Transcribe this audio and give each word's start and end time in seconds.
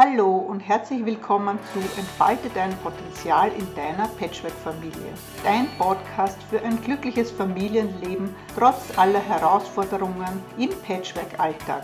Hallo 0.00 0.36
und 0.36 0.60
herzlich 0.60 1.04
willkommen 1.04 1.58
zu 1.72 1.80
Entfalte 1.98 2.48
dein 2.54 2.70
Potenzial 2.84 3.50
in 3.58 3.66
deiner 3.74 4.06
Patchwork-Familie. 4.06 5.12
Dein 5.42 5.66
Podcast 5.76 6.38
für 6.48 6.62
ein 6.62 6.80
glückliches 6.80 7.32
Familienleben 7.32 8.32
trotz 8.56 8.96
aller 8.96 9.18
Herausforderungen 9.18 10.40
im 10.56 10.70
Patchwork-Alltag. 10.86 11.82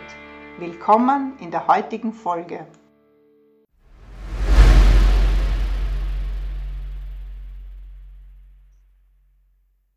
Willkommen 0.58 1.38
in 1.40 1.50
der 1.50 1.66
heutigen 1.66 2.12
Folge. 2.12 2.68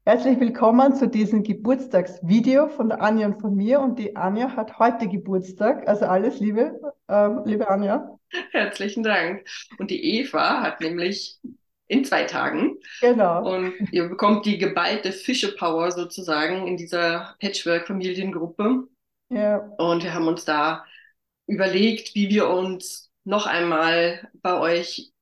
Herzlich 0.07 0.39
willkommen 0.39 0.95
zu 0.95 1.09
diesem 1.09 1.43
Geburtstagsvideo 1.43 2.69
von 2.69 2.91
der 2.91 3.03
Anja 3.03 3.27
und 3.27 3.41
von 3.41 3.57
mir. 3.57 3.81
Und 3.81 3.99
die 3.99 4.15
Anja 4.15 4.55
hat 4.55 4.79
heute 4.79 5.09
Geburtstag. 5.09 5.89
Also 5.89 6.05
alles 6.05 6.39
Liebe, 6.39 6.81
ähm, 7.09 7.41
liebe 7.47 7.69
Anja. 7.69 8.17
Herzlichen 8.53 9.03
Dank. 9.03 9.45
Und 9.81 9.91
die 9.91 10.21
Eva 10.21 10.63
hat 10.63 10.81
nämlich 10.81 11.41
in 11.89 12.05
zwei 12.05 12.25
Tagen. 12.25 12.77
Genau. 13.01 13.55
Und 13.55 13.75
ihr 13.93 14.09
bekommt 14.09 14.47
die 14.47 14.59
geballte 14.59 15.13
Fische-Power 15.13 15.91
sozusagen 15.91 16.67
in 16.67 16.77
dieser 16.77 17.37
Patchwork-Familiengruppe. 17.41 18.89
Ja. 19.29 19.59
Und 19.79 20.03
wir 20.03 20.15
haben 20.15 20.29
uns 20.29 20.45
da 20.45 20.85
überlegt, 21.47 22.15
wie 22.15 22.29
wir 22.29 22.49
uns 22.49 23.11
noch 23.25 23.47
einmal 23.47 24.29
bei 24.43 24.59
euch 24.59 25.13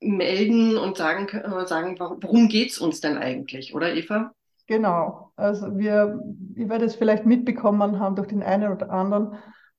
melden 0.00 0.76
und 0.76 0.96
sagen, 0.96 1.28
äh, 1.28 1.66
sagen 1.66 1.98
worum 1.98 2.48
geht 2.48 2.70
es 2.70 2.78
uns 2.78 3.00
denn 3.00 3.16
eigentlich, 3.16 3.74
oder 3.74 3.94
Eva? 3.94 4.32
Genau. 4.66 5.32
Also 5.36 5.78
wir, 5.78 6.20
ihr 6.56 6.68
werdet 6.68 6.90
es 6.90 6.96
vielleicht 6.96 7.24
mitbekommen 7.24 8.00
haben 8.00 8.16
durch 8.16 8.28
den 8.28 8.42
einen 8.42 8.72
oder 8.72 8.90
anderen 8.90 9.36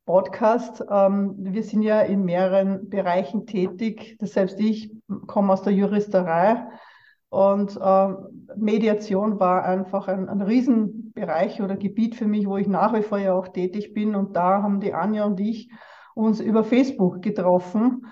Podcast. 0.07 0.83
Ähm, 0.89 1.35
wir 1.37 1.61
sind 1.61 1.83
ja 1.83 2.01
in 2.01 2.25
mehreren 2.25 2.89
Bereichen 2.89 3.45
tätig. 3.45 4.17
Das 4.19 4.31
selbst 4.31 4.59
ich 4.59 4.91
komme 5.27 5.53
aus 5.53 5.61
der 5.61 5.73
Juristerei 5.73 6.65
und 7.29 7.77
äh, 7.79 8.07
Mediation 8.55 9.39
war 9.39 9.65
einfach 9.65 10.07
ein, 10.07 10.29
ein 10.29 10.41
Riesenbereich 10.41 11.61
oder 11.61 11.75
Gebiet 11.75 12.15
für 12.15 12.25
mich, 12.25 12.47
wo 12.47 12.57
ich 12.57 12.67
nach 12.67 12.93
wie 12.93 13.03
vor 13.03 13.19
ja 13.19 13.33
auch 13.33 13.49
tätig 13.49 13.93
bin. 13.93 14.15
Und 14.15 14.35
da 14.35 14.63
haben 14.63 14.79
die 14.79 14.93
Anja 14.93 15.25
und 15.25 15.39
ich 15.39 15.69
uns 16.15 16.39
über 16.39 16.63
Facebook 16.63 17.21
getroffen 17.21 18.07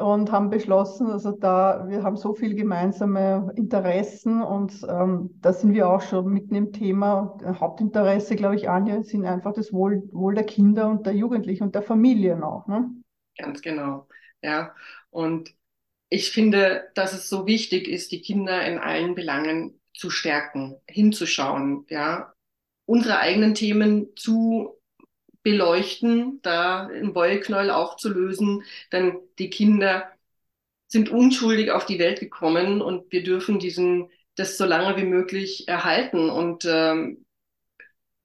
und 0.00 0.32
haben 0.32 0.50
beschlossen, 0.50 1.08
also 1.08 1.32
da, 1.32 1.86
wir 1.88 2.02
haben 2.02 2.16
so 2.16 2.34
viel 2.34 2.54
gemeinsame 2.54 3.52
Interessen 3.56 4.42
und 4.42 4.72
ähm, 4.88 5.30
da 5.40 5.52
sind 5.52 5.74
wir 5.74 5.88
auch 5.88 6.00
schon 6.00 6.32
mitten 6.32 6.54
im 6.54 6.72
Thema. 6.72 7.38
Hauptinteresse, 7.44 8.36
glaube 8.36 8.56
ich, 8.56 8.68
Anja, 8.68 9.02
sind 9.02 9.26
einfach 9.26 9.52
das 9.52 9.72
Wohl, 9.72 10.02
Wohl 10.12 10.34
der 10.34 10.44
Kinder 10.44 10.88
und 10.88 11.06
der 11.06 11.14
Jugendlichen 11.14 11.64
und 11.64 11.74
der 11.74 11.82
Familien 11.82 12.42
auch. 12.42 12.66
Ne? 12.66 12.90
Ganz 13.38 13.62
genau, 13.62 14.08
ja. 14.42 14.74
Und 15.10 15.54
ich 16.08 16.30
finde, 16.30 16.88
dass 16.94 17.12
es 17.12 17.28
so 17.28 17.46
wichtig 17.46 17.86
ist, 17.86 18.10
die 18.12 18.22
Kinder 18.22 18.66
in 18.66 18.78
allen 18.78 19.14
Belangen 19.14 19.80
zu 19.94 20.10
stärken, 20.10 20.76
hinzuschauen, 20.88 21.84
ja, 21.88 22.32
unsere 22.86 23.18
eigenen 23.20 23.54
Themen 23.54 24.08
zu 24.16 24.79
beleuchten, 25.42 26.40
da 26.42 26.86
einen 26.88 27.14
Wollknäuel 27.14 27.70
aufzulösen, 27.70 28.62
denn 28.92 29.18
die 29.38 29.50
Kinder 29.50 30.10
sind 30.88 31.10
unschuldig 31.10 31.70
auf 31.70 31.86
die 31.86 31.98
Welt 31.98 32.20
gekommen 32.20 32.82
und 32.82 33.12
wir 33.12 33.22
dürfen 33.24 33.58
diesen, 33.58 34.10
das 34.36 34.58
so 34.58 34.64
lange 34.66 34.96
wie 34.96 35.06
möglich 35.06 35.68
erhalten 35.68 36.30
und 36.30 36.64
ähm, 36.66 37.24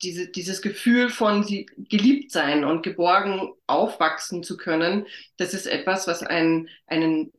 diese, 0.02 0.28
dieses 0.28 0.62
Gefühl 0.62 1.09
von 1.09 1.46
geliebt 1.78 2.31
sein 2.31 2.64
und 2.66 2.84
geborgen 2.84 3.54
aufwachsen 3.68 4.44
zu 4.44 4.58
können, 4.58 5.08
das 5.38 5.54
ist 5.54 5.68
etwas, 5.68 6.08
was 6.08 6.22
einen, 6.22 6.70
einen 6.88 7.31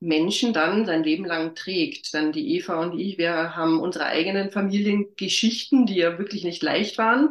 Menschen 0.00 0.52
dann 0.52 0.86
sein 0.86 1.02
Leben 1.04 1.24
lang 1.24 1.54
trägt. 1.54 2.14
Dann 2.14 2.32
die 2.32 2.56
Eva 2.56 2.80
und 2.80 2.98
ich, 2.98 3.18
wir 3.18 3.56
haben 3.56 3.80
unsere 3.80 4.06
eigenen 4.06 4.50
Familiengeschichten, 4.50 5.86
die 5.86 5.96
ja 5.96 6.18
wirklich 6.18 6.44
nicht 6.44 6.62
leicht 6.62 6.98
waren. 6.98 7.30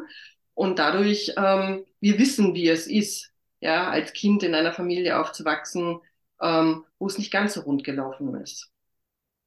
Und 0.57 0.79
dadurch, 0.79 1.33
ähm, 1.37 1.85
wir 1.99 2.17
wissen, 2.17 2.55
wie 2.55 2.67
es 2.67 2.87
ist, 2.87 3.31
ja, 3.59 3.91
als 3.91 4.11
Kind 4.13 4.41
in 4.41 4.55
einer 4.55 4.73
Familie 4.73 5.19
aufzuwachsen, 5.19 5.99
ähm, 6.41 6.83
wo 6.97 7.05
es 7.05 7.19
nicht 7.19 7.31
ganz 7.31 7.53
so 7.53 7.61
rund 7.61 7.83
gelaufen 7.83 8.33
ist. 8.41 8.71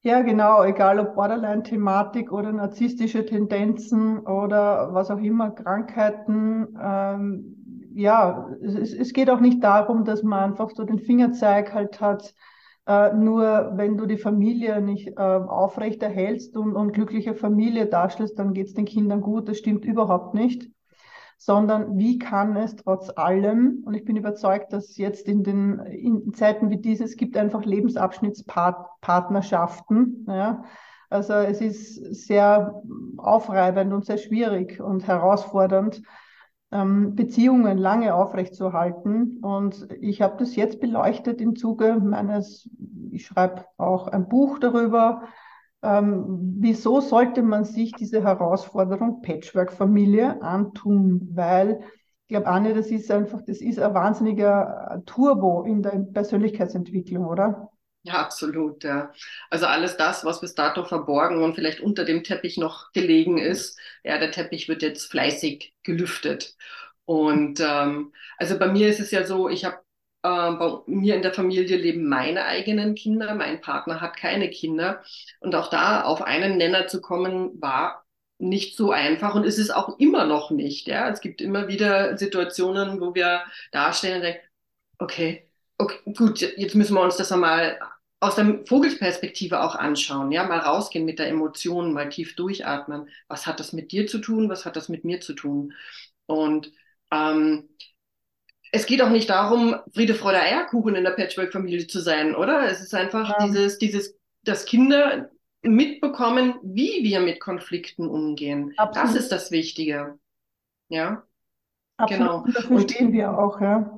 Ja, 0.03 0.22
genau, 0.22 0.62
egal 0.62 1.00
ob 1.00 1.16
Borderline-Thematik 1.16 2.31
oder 2.31 2.53
narzisstische 2.53 3.26
Tendenzen 3.26 4.21
oder 4.21 4.94
was 4.94 5.10
auch 5.10 5.19
immer, 5.19 5.50
Krankheiten. 5.50 6.78
Ähm, 6.81 7.91
ja, 7.92 8.48
es, 8.62 8.92
es 8.92 9.12
geht 9.12 9.31
auch 9.31 9.41
nicht 9.41 9.65
darum, 9.65 10.04
dass 10.04 10.22
man 10.22 10.53
einfach 10.53 10.71
so 10.71 10.84
den 10.84 11.00
Fingerzeig 11.00 11.75
halt 11.75 12.00
hat, 12.00 12.32
äh, 12.87 13.12
nur 13.15 13.72
wenn 13.75 13.97
du 13.97 14.06
die 14.06 14.16
Familie 14.16 14.81
nicht 14.81 15.09
äh, 15.09 15.21
aufrechterhältst 15.21 16.56
und, 16.56 16.77
und 16.77 16.92
glückliche 16.92 17.34
Familie 17.34 17.87
darstellst, 17.87 18.38
dann 18.38 18.54
geht 18.54 18.69
es 18.69 18.75
den 18.75 18.84
Kindern 18.84 19.21
gut. 19.21 19.48
Das 19.48 19.59
stimmt 19.59 19.84
überhaupt 19.84 20.34
nicht 20.34 20.71
sondern 21.43 21.97
wie 21.97 22.19
kann 22.19 22.55
es 22.55 22.77
trotz 22.77 23.09
allem, 23.17 23.83
und 23.87 23.95
ich 23.95 24.05
bin 24.05 24.17
überzeugt, 24.17 24.75
dass 24.75 24.99
jetzt 24.99 25.27
in 25.27 25.43
den 25.43 25.78
in 25.78 26.34
Zeiten 26.34 26.69
wie 26.69 26.77
dieses 26.77 27.17
gibt 27.17 27.34
einfach 27.39 27.65
Lebensabschnittspartnerschaften. 27.65 30.27
Ja. 30.28 30.65
Also 31.09 31.33
es 31.33 31.62
ist 31.62 31.95
sehr 32.27 32.83
aufreibend 33.17 33.95
und 33.95 34.05
sehr 34.05 34.19
schwierig 34.19 34.83
und 34.83 35.06
herausfordernd, 35.06 36.03
ähm, 36.73 37.15
Beziehungen 37.15 37.78
lange 37.78 38.15
aufrechtzuerhalten. 38.15 39.39
Und 39.39 39.89
ich 39.99 40.21
habe 40.21 40.37
das 40.39 40.57
jetzt 40.57 40.78
beleuchtet 40.78 41.41
im 41.41 41.57
Zuge 41.57 41.97
meines, 41.97 42.69
ich 43.11 43.25
schreibe 43.25 43.65
auch 43.78 44.09
ein 44.09 44.28
Buch 44.28 44.59
darüber, 44.59 45.22
ähm, 45.82 46.56
wieso 46.58 47.00
sollte 47.00 47.42
man 47.42 47.64
sich 47.64 47.92
diese 47.92 48.22
Herausforderung 48.22 49.22
Patchwork-Familie 49.22 50.42
antun? 50.42 51.28
Weil 51.32 51.80
ich 52.22 52.28
glaube, 52.28 52.46
Anne, 52.46 52.74
das 52.74 52.88
ist 52.88 53.10
einfach, 53.10 53.42
das 53.46 53.60
ist 53.60 53.78
ein 53.78 53.94
wahnsinniger 53.94 55.02
Turbo 55.06 55.64
in 55.64 55.82
der 55.82 56.06
Persönlichkeitsentwicklung, 56.12 57.26
oder? 57.26 57.70
Ja, 58.02 58.14
absolut, 58.14 58.82
ja. 58.84 59.12
Also 59.50 59.66
alles 59.66 59.96
das, 59.98 60.24
was 60.24 60.41
bis 60.41 60.54
dato 60.54 60.84
verborgen 60.84 61.42
und 61.42 61.54
vielleicht 61.54 61.80
unter 61.80 62.04
dem 62.04 62.24
Teppich 62.24 62.56
noch 62.56 62.92
gelegen 62.92 63.36
ist, 63.36 63.78
ja, 64.04 64.18
der 64.18 64.30
Teppich 64.30 64.68
wird 64.68 64.82
jetzt 64.82 65.10
fleißig 65.10 65.74
gelüftet. 65.82 66.56
Und 67.04 67.60
ähm, 67.60 68.12
also 68.38 68.58
bei 68.58 68.68
mir 68.68 68.88
ist 68.88 69.00
es 69.00 69.10
ja 69.10 69.26
so, 69.26 69.48
ich 69.48 69.64
habe 69.66 69.80
äh, 70.22 70.53
bei 70.53 70.78
mir 70.86 71.16
in 71.16 71.22
der 71.22 71.32
Familie 71.34 71.76
leben 71.76 72.08
meine 72.08 72.44
eigenen 72.44 72.94
Kinder, 72.94 73.34
mein 73.34 73.60
Partner 73.60 74.00
hat 74.00 74.16
keine 74.16 74.50
Kinder. 74.50 75.03
Und 75.41 75.54
auch 75.54 75.69
da 75.70 76.03
auf 76.03 76.22
einen 76.22 76.56
Nenner 76.56 76.86
zu 76.86 77.00
kommen, 77.00 77.60
war 77.60 78.04
nicht 78.38 78.76
so 78.76 78.91
einfach 78.91 79.34
und 79.34 79.44
ist 79.44 79.59
es 79.59 79.70
auch 79.70 79.98
immer 79.98 80.25
noch 80.26 80.50
nicht. 80.50 80.86
Ja? 80.88 81.09
Es 81.10 81.20
gibt 81.20 81.41
immer 81.41 81.69
wieder 81.69 82.16
Situationen, 82.16 83.00
wo 83.00 83.14
wir 83.14 83.42
dastehen 83.72 84.16
und 84.16 84.22
denken, 84.22 84.41
okay, 84.98 85.50
okay, 85.78 85.98
gut, 86.14 86.41
jetzt 86.41 86.75
müssen 86.75 86.94
wir 86.94 87.03
uns 87.03 87.16
das 87.16 87.32
einmal 87.32 87.78
aus 88.20 88.34
der 88.34 88.60
Vogelsperspektive 88.66 89.62
auch 89.62 89.75
anschauen, 89.75 90.30
ja, 90.30 90.44
mal 90.44 90.59
rausgehen 90.59 91.06
mit 91.06 91.19
der 91.19 91.28
Emotion, 91.28 91.94
mal 91.94 92.10
tief 92.10 92.36
durchatmen. 92.36 93.09
Was 93.28 93.47
hat 93.47 93.60
das 93.60 93.72
mit 93.72 93.92
dir 93.92 94.06
zu 94.06 94.19
tun? 94.19 94.50
Was 94.50 94.66
hat 94.66 94.76
das 94.76 94.91
mit 94.91 95.04
mir 95.04 95.20
zu 95.20 95.32
tun? 95.32 95.72
Und 96.26 96.71
ähm, 97.10 97.71
es 98.72 98.87
geht 98.87 99.03
auch 99.03 99.11
nicht 99.11 99.31
darum, 99.31 99.77
Friede, 99.93 100.15
Freude, 100.15 100.41
Eierkuchen 100.41 100.95
in 100.95 101.05
der 101.05 101.13
Patchwork-Familie 101.13 101.87
zu 101.87 102.01
sein, 102.01 102.34
oder? 102.34 102.69
Es 102.71 102.81
ist 102.81 102.95
einfach 102.95 103.28
ja. 103.28 103.47
dieses, 103.47 103.78
dieses, 103.78 104.17
dass 104.45 104.65
Kinder 104.65 105.31
mitbekommen, 105.63 106.55
wie 106.63 107.03
wir 107.03 107.21
mit 107.21 107.41
Konflikten 107.41 108.09
umgehen. 108.09 108.72
Absolut. 108.77 109.09
Das 109.09 109.17
ist 109.17 109.33
das 109.33 109.51
Wichtige. 109.51 110.19
Ja. 110.89 111.25
Absolut. 111.97 112.21
Genau. 112.21 112.43
Und 112.43 112.57
das 112.57 112.65
verstehen 112.65 113.09
Und, 113.09 113.13
wir 113.13 113.37
auch, 113.37 113.61
ja. 113.61 113.93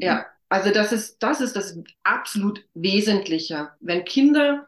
Ja, 0.00 0.26
also 0.48 0.70
das 0.70 0.92
ist, 0.92 1.22
das 1.22 1.40
ist 1.40 1.56
das 1.56 1.78
absolut 2.02 2.64
Wesentliche. 2.74 3.70
Wenn 3.80 4.04
Kinder 4.04 4.66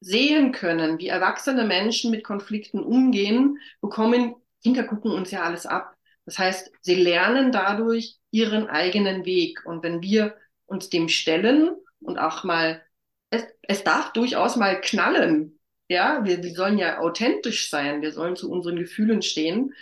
sehen 0.00 0.52
können, 0.52 0.98
wie 0.98 1.08
erwachsene 1.08 1.64
Menschen 1.64 2.10
mit 2.10 2.24
Konflikten 2.24 2.80
umgehen, 2.80 3.58
bekommen, 3.80 4.34
Kinder 4.62 4.84
gucken 4.84 5.12
uns 5.12 5.30
ja 5.30 5.42
alles 5.42 5.66
ab. 5.66 5.94
Das 6.28 6.38
heißt, 6.38 6.70
sie 6.82 6.94
lernen 6.94 7.52
dadurch 7.52 8.18
ihren 8.30 8.68
eigenen 8.68 9.24
Weg. 9.24 9.64
Und 9.64 9.82
wenn 9.82 10.02
wir 10.02 10.36
uns 10.66 10.90
dem 10.90 11.08
stellen 11.08 11.70
und 12.00 12.18
auch 12.18 12.44
mal, 12.44 12.82
es, 13.30 13.44
es 13.62 13.82
darf 13.82 14.12
durchaus 14.12 14.56
mal 14.56 14.78
knallen. 14.78 15.58
Ja, 15.88 16.22
wir, 16.26 16.42
wir 16.42 16.54
sollen 16.54 16.76
ja 16.76 16.98
authentisch 16.98 17.70
sein. 17.70 18.02
Wir 18.02 18.12
sollen 18.12 18.36
zu 18.36 18.50
unseren 18.50 18.76
Gefühlen 18.76 19.22
stehen. 19.22 19.72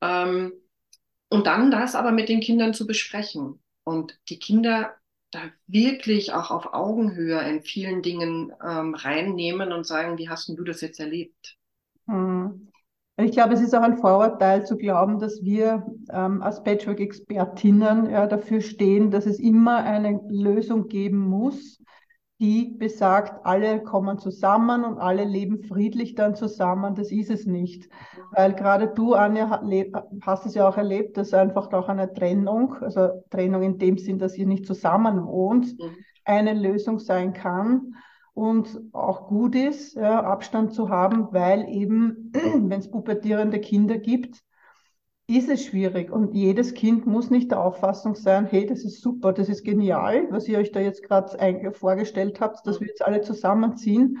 Ähm, 0.00 0.52
und 1.28 1.48
dann 1.48 1.72
das 1.72 1.96
aber 1.96 2.12
mit 2.12 2.28
den 2.28 2.38
Kindern 2.38 2.72
zu 2.72 2.86
besprechen 2.86 3.60
und 3.82 4.16
die 4.28 4.38
Kinder 4.38 4.94
da 5.32 5.40
wirklich 5.66 6.32
auch 6.32 6.52
auf 6.52 6.72
Augenhöhe 6.72 7.40
in 7.40 7.62
vielen 7.62 8.00
Dingen 8.00 8.52
ähm, 8.64 8.94
reinnehmen 8.94 9.72
und 9.72 9.84
sagen, 9.88 10.18
wie 10.18 10.28
hast 10.28 10.48
du 10.48 10.62
das 10.62 10.82
jetzt 10.82 11.00
erlebt? 11.00 11.56
Hm. 12.06 12.70
Ich 13.18 13.32
glaube, 13.32 13.54
es 13.54 13.62
ist 13.62 13.74
auch 13.74 13.82
ein 13.82 13.96
Vorurteil 13.96 14.66
zu 14.66 14.76
glauben, 14.76 15.18
dass 15.18 15.42
wir 15.42 15.86
ähm, 16.10 16.42
als 16.42 16.62
Patchwork-Expertinnen 16.62 18.10
ja, 18.10 18.26
dafür 18.26 18.60
stehen, 18.60 19.10
dass 19.10 19.24
es 19.24 19.38
immer 19.38 19.76
eine 19.76 20.20
Lösung 20.28 20.86
geben 20.88 21.18
muss, 21.18 21.82
die 22.38 22.76
besagt, 22.78 23.46
alle 23.46 23.82
kommen 23.82 24.18
zusammen 24.18 24.84
und 24.84 24.98
alle 24.98 25.24
leben 25.24 25.62
friedlich 25.62 26.14
dann 26.14 26.34
zusammen. 26.34 26.94
Das 26.94 27.10
ist 27.10 27.30
es 27.30 27.46
nicht. 27.46 27.88
Weil 28.32 28.52
gerade 28.52 28.88
du, 28.88 29.14
Anja, 29.14 29.62
hast 30.20 30.44
es 30.44 30.54
ja 30.54 30.68
auch 30.68 30.76
erlebt, 30.76 31.16
dass 31.16 31.32
einfach 31.32 31.72
auch 31.72 31.88
eine 31.88 32.12
Trennung, 32.12 32.74
also 32.82 33.22
Trennung 33.30 33.62
in 33.62 33.78
dem 33.78 33.96
Sinn, 33.96 34.18
dass 34.18 34.36
ihr 34.36 34.46
nicht 34.46 34.66
zusammen 34.66 35.24
wohnt, 35.24 35.78
mhm. 35.78 35.96
eine 36.26 36.52
Lösung 36.52 36.98
sein 36.98 37.32
kann 37.32 37.94
und 38.36 38.78
auch 38.92 39.28
gut 39.28 39.54
ist, 39.54 39.94
ja, 39.94 40.22
Abstand 40.22 40.74
zu 40.74 40.90
haben, 40.90 41.28
weil 41.32 41.66
eben, 41.70 42.32
wenn 42.34 42.78
es 42.78 42.90
pubertierende 42.90 43.60
Kinder 43.60 43.96
gibt, 43.96 44.42
ist 45.26 45.48
es 45.48 45.64
schwierig. 45.64 46.12
Und 46.12 46.34
jedes 46.34 46.74
Kind 46.74 47.06
muss 47.06 47.30
nicht 47.30 47.50
der 47.50 47.64
Auffassung 47.64 48.14
sein, 48.14 48.44
hey, 48.44 48.66
das 48.66 48.84
ist 48.84 49.00
super, 49.00 49.32
das 49.32 49.48
ist 49.48 49.64
genial, 49.64 50.26
was 50.30 50.46
ihr 50.48 50.58
euch 50.58 50.70
da 50.70 50.80
jetzt 50.80 51.02
gerade 51.02 51.72
vorgestellt 51.72 52.38
habt, 52.42 52.66
dass 52.66 52.78
wir 52.78 52.88
jetzt 52.88 53.02
alle 53.02 53.22
zusammenziehen. 53.22 54.18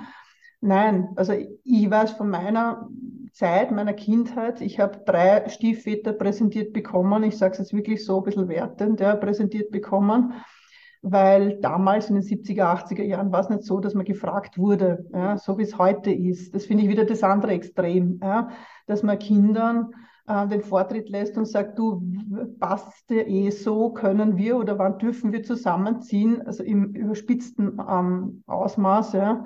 Nein, 0.62 1.10
also 1.16 1.34
ich 1.34 1.90
weiß 1.90 2.12
von 2.12 2.30
meiner 2.30 2.88
Zeit, 3.34 3.70
meiner 3.70 3.92
Kindheit, 3.92 4.62
ich 4.62 4.80
habe 4.80 5.02
drei 5.04 5.46
Stiefväter 5.50 6.14
präsentiert 6.14 6.72
bekommen. 6.72 7.22
Ich 7.22 7.36
sage 7.36 7.52
es 7.52 7.58
jetzt 7.58 7.74
wirklich 7.74 8.02
so 8.02 8.16
ein 8.16 8.24
bisschen 8.24 8.48
wertend, 8.48 8.98
ja, 8.98 9.14
präsentiert 9.14 9.70
bekommen 9.70 10.32
weil 11.02 11.60
damals 11.60 12.08
in 12.08 12.16
den 12.16 12.24
70er, 12.24 12.64
80er 12.64 13.02
Jahren 13.02 13.32
war 13.32 13.40
es 13.40 13.48
nicht 13.48 13.62
so, 13.62 13.80
dass 13.80 13.94
man 13.94 14.04
gefragt 14.04 14.58
wurde, 14.58 15.06
ja, 15.12 15.36
so 15.38 15.58
wie 15.58 15.62
es 15.62 15.78
heute 15.78 16.10
ist. 16.10 16.54
Das 16.54 16.66
finde 16.66 16.84
ich 16.84 16.88
wieder 16.88 17.04
das 17.04 17.22
andere 17.22 17.52
Extrem, 17.52 18.20
ja, 18.22 18.48
dass 18.86 19.02
man 19.02 19.18
Kindern 19.18 19.92
äh, 20.26 20.46
den 20.48 20.62
Vortritt 20.62 21.08
lässt 21.08 21.36
und 21.36 21.46
sagt, 21.46 21.78
du 21.78 22.02
passt 22.58 23.08
dir 23.10 23.26
eh 23.26 23.50
so, 23.50 23.90
können 23.90 24.36
wir 24.36 24.56
oder 24.56 24.78
wann 24.78 24.98
dürfen 24.98 25.32
wir 25.32 25.42
zusammenziehen, 25.42 26.42
also 26.46 26.62
im 26.62 26.94
überspitzten 26.94 27.80
ähm, 27.88 28.42
Ausmaß. 28.46 29.12
Ja. 29.12 29.44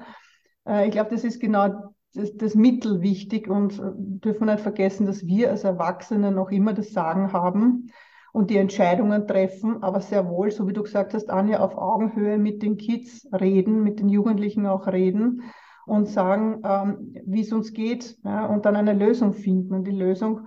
Äh, 0.67 0.87
ich 0.87 0.93
glaube, 0.93 1.11
das 1.11 1.25
ist 1.25 1.41
genau 1.41 1.93
das, 2.15 2.37
das 2.37 2.55
Mittel 2.55 3.03
wichtig 3.03 3.49
und 3.49 3.79
äh, 3.79 3.93
dürfen 3.95 4.47
wir 4.47 4.55
nicht 4.55 4.63
vergessen, 4.63 5.07
dass 5.07 5.27
wir 5.27 5.51
als 5.51 5.65
Erwachsene 5.65 6.33
noch 6.33 6.51
immer 6.51 6.73
das 6.73 6.93
Sagen 6.93 7.33
haben 7.33 7.91
und 8.33 8.51
die 8.51 8.57
Entscheidungen 8.57 9.27
treffen, 9.27 9.83
aber 9.83 10.01
sehr 10.01 10.29
wohl, 10.29 10.51
so 10.51 10.69
wie 10.69 10.73
du 10.73 10.83
gesagt 10.83 11.15
hast, 11.15 11.31
Anja, 11.31 11.61
auf 11.61 11.77
Augenhöhe 11.77 12.39
mit 12.39 12.63
den 12.63 12.77
Kids 12.77 13.27
reden, 13.33 13.83
mit 13.83 14.01
den 14.01 14.09
Jugendlichen 14.09 14.67
auch 14.67 14.87
reden 14.87 15.43
und 15.87 16.09
sagen, 16.09 16.61
ähm, 16.65 17.15
wie 17.27 17.41
es 17.41 17.53
uns 17.53 17.73
geht 17.73 18.17
ja, 18.25 18.47
und 18.47 18.65
dann 18.65 18.77
eine 18.77 18.93
Lösung 18.93 19.33
finden. 19.33 19.75
Und 19.75 19.85
die 19.85 19.91
Lösung 19.91 20.47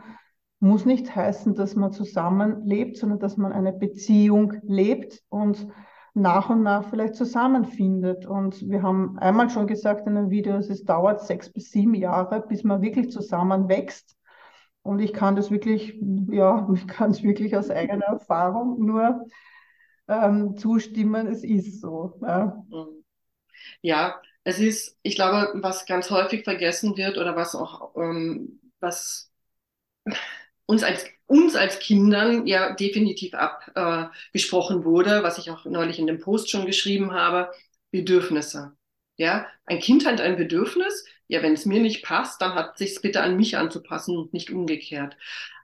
muss 0.60 0.86
nicht 0.86 1.14
heißen, 1.14 1.56
dass 1.56 1.76
man 1.76 1.92
zusammenlebt, 1.92 2.98
sondern 2.98 3.20
dass 3.20 3.36
man 3.36 3.52
eine 3.52 3.74
Beziehung 3.74 4.54
lebt 4.64 5.22
und 5.30 5.68
nach 6.14 6.50
und 6.50 6.64
nach 6.64 6.90
vielleicht 6.90 7.16
zusammenfindet. 7.16 8.26
Und 8.26 8.70
wir 8.70 8.84
haben 8.84 9.18
einmal 9.20 9.50
schon 9.50 9.68
gesagt 9.68 10.08
in 10.08 10.16
einem 10.16 10.30
Video, 10.30 10.56
es 10.56 10.84
dauert 10.84 11.22
sechs 11.22 11.52
bis 11.52 11.72
sieben 11.72 11.96
Jahre, 11.96 12.46
bis 12.48 12.64
man 12.64 12.82
wirklich 12.82 13.12
zusammenwächst. 13.12 14.16
Und 14.84 15.00
ich 15.00 15.14
kann 15.14 15.36
das 15.36 15.50
wirklich, 15.52 15.96
ja, 16.32 16.68
ich 16.74 16.88
kann 16.88 17.12
es 17.12 17.24
wirklich 17.24 17.56
aus 17.56 17.70
eigener 17.70 18.06
Erfahrung 18.06 18.86
nur 18.86 19.26
ähm, 20.08 20.58
zustimmen, 20.58 21.28
es 21.28 21.44
ist 21.44 21.82
so. 21.82 22.20
Ja. 22.22 22.64
Mhm. 22.70 23.04
ja, 23.82 24.22
es 24.44 24.60
ist, 24.60 24.98
ich 25.04 25.16
glaube, 25.16 25.52
was 25.62 25.86
ganz 25.86 26.10
häufig 26.12 26.44
vergessen 26.44 26.98
wird 26.98 27.18
oder 27.18 27.36
was 27.36 27.56
auch, 27.56 27.96
ähm, 27.98 28.60
was 28.80 29.32
uns 30.66 30.84
als, 30.84 31.06
uns 31.28 31.56
als 31.56 31.80
Kindern 31.80 32.48
ja 32.48 32.74
definitiv 32.76 33.34
abgesprochen 33.34 34.82
äh, 34.82 34.86
wurde, 34.86 35.24
was 35.24 35.38
ich 35.38 35.50
auch 35.52 35.66
neulich 35.66 36.00
in 36.00 36.08
dem 36.08 36.20
Post 36.20 36.50
schon 36.50 36.66
geschrieben 36.66 37.14
habe, 37.14 37.52
Bedürfnisse. 37.92 38.74
Ja, 39.18 39.48
ein 39.66 39.80
Kind 39.80 40.06
hat 40.06 40.22
ein 40.22 40.38
Bedürfnis. 40.38 41.06
Ja, 41.28 41.42
wenn 41.42 41.54
es 41.54 41.66
mir 41.66 41.82
nicht 41.82 42.04
passt, 42.04 42.42
dann 42.42 42.56
hat 42.56 42.78
sich 42.78 43.02
bitte 43.02 43.22
an 43.22 43.38
mich 43.38 43.58
anzupassen 43.58 44.18
und 44.18 44.34
nicht 44.34 44.52
umgekehrt. 44.52 45.18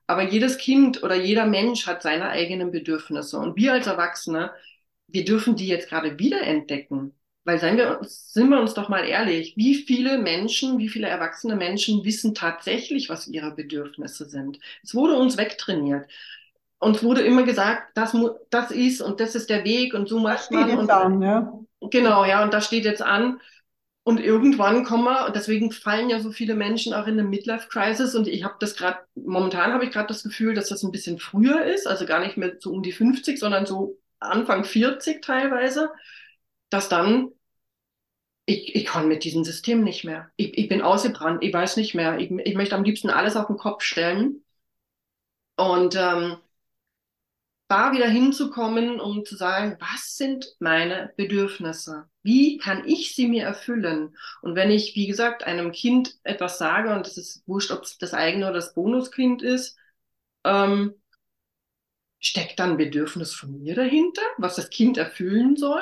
Aber 0.07 0.23
jedes 0.23 0.57
Kind 0.57 1.03
oder 1.03 1.15
jeder 1.15 1.45
Mensch 1.45 1.85
hat 1.85 2.01
seine 2.01 2.29
eigenen 2.29 2.71
Bedürfnisse. 2.71 3.38
Und 3.38 3.57
wir 3.57 3.73
als 3.73 3.88
Erwachsene, 3.88 4.51
wir 5.07 5.25
dürfen 5.25 5.56
die 5.56 5.67
jetzt 5.67 5.89
gerade 5.89 6.17
wieder 6.17 6.41
entdecken. 6.41 7.13
Weil 7.45 7.59
seien 7.59 7.77
wir, 7.77 8.00
sind 8.01 8.50
wir 8.50 8.59
uns 8.59 8.73
doch 8.73 8.89
mal 8.89 9.06
ehrlich, 9.06 9.53
wie 9.56 9.75
viele 9.75 10.17
Menschen, 10.17 10.77
wie 10.77 10.89
viele 10.89 11.07
erwachsene 11.07 11.56
Menschen 11.56 12.03
wissen 12.03 12.35
tatsächlich, 12.35 13.09
was 13.09 13.27
ihre 13.27 13.51
Bedürfnisse 13.51 14.29
sind? 14.29 14.59
Es 14.83 14.94
wurde 14.94 15.15
uns 15.15 15.38
wegtrainiert. 15.38 16.09
Uns 16.79 17.03
wurde 17.03 17.21
immer 17.21 17.44
gesagt, 17.44 17.91
das, 17.95 18.15
das 18.50 18.71
ist 18.71 19.01
und 19.01 19.19
das 19.19 19.35
ist 19.35 19.50
der 19.50 19.63
Weg 19.63 19.94
und 19.94 20.07
so 20.07 20.19
macht 20.19 20.51
man. 20.51 20.77
Und, 20.77 20.89
an, 20.89 21.21
ja. 21.21 21.53
Genau, 21.81 22.25
ja, 22.25 22.44
und 22.44 22.53
das 22.53 22.65
steht 22.65 22.85
jetzt 22.85 23.01
an. 23.01 23.39
Und 24.09 24.19
irgendwann 24.19 24.85
kommen 24.85 25.03
wir, 25.03 25.27
und 25.27 25.35
deswegen 25.35 25.71
fallen 25.71 26.09
ja 26.09 26.19
so 26.19 26.31
viele 26.31 26.56
Menschen 26.56 26.95
auch 26.95 27.06
in 27.06 27.13
eine 27.13 27.23
Midlife-Crisis. 27.25 28.15
Und 28.15 28.27
ich 28.27 28.44
habe 28.44 28.56
das 28.59 28.75
gerade, 28.75 28.97
momentan 29.13 29.71
habe 29.71 29.85
ich 29.85 29.91
gerade 29.91 30.07
das 30.07 30.23
Gefühl, 30.23 30.56
dass 30.56 30.69
das 30.69 30.81
ein 30.81 30.91
bisschen 30.91 31.19
früher 31.19 31.63
ist, 31.63 31.85
also 31.85 32.07
gar 32.07 32.19
nicht 32.19 32.35
mehr 32.35 32.56
so 32.59 32.71
um 32.71 32.81
die 32.81 32.91
50, 32.91 33.38
sondern 33.38 33.67
so 33.67 34.00
Anfang 34.19 34.63
40 34.63 35.21
teilweise, 35.21 35.91
dass 36.71 36.89
dann, 36.89 37.29
ich, 38.47 38.73
ich 38.73 38.85
kann 38.85 39.07
mit 39.07 39.23
diesem 39.23 39.44
System 39.44 39.83
nicht 39.83 40.03
mehr. 40.06 40.31
Ich, 40.38 40.57
ich 40.57 40.67
bin 40.69 40.81
ausgebrannt, 40.81 41.44
ich 41.44 41.53
weiß 41.53 41.77
nicht 41.77 41.94
mehr. 41.94 42.17
Ich, 42.17 42.31
ich 42.31 42.55
möchte 42.55 42.75
am 42.75 42.83
liebsten 42.83 43.12
alles 43.12 43.35
auf 43.35 43.45
den 43.45 43.57
Kopf 43.57 43.83
stellen. 43.83 44.44
Und 45.55 45.95
ähm, 45.95 46.38
da 47.67 47.91
wieder 47.91 48.07
hinzukommen, 48.09 49.00
um 49.00 49.23
zu 49.23 49.35
sagen, 49.35 49.77
was 49.79 50.17
sind 50.17 50.55
meine 50.57 51.13
Bedürfnisse? 51.15 52.08
Wie 52.24 52.57
kann 52.57 52.86
ich 52.88 53.16
sie 53.16 53.27
mir 53.27 53.44
erfüllen? 53.45 54.16
Und 54.42 54.56
wenn 54.56 54.71
ich, 54.71 54.95
wie 54.95 55.07
gesagt, 55.07 55.44
einem 55.45 55.71
Kind 55.71 56.18
etwas 56.24 56.57
sage, 56.57 56.94
und 56.94 57.07
es 57.07 57.18
ist 57.18 57.44
wurscht, 57.48 57.71
ob 57.71 57.83
es 57.83 57.98
das 57.98 58.13
eigene 58.13 58.45
oder 58.45 58.56
das 58.56 58.74
Bonuskind 58.74 59.42
ist, 59.42 59.77
ähm, 60.44 60.95
steckt 62.19 62.60
dann 62.60 62.77
Bedürfnis 62.77 63.34
von 63.34 63.60
mir 63.60 63.75
dahinter, 63.75 64.22
was 64.38 64.55
das 64.55 64.70
Kind 64.70 64.98
erfüllen 64.98 65.55
soll? 65.55 65.82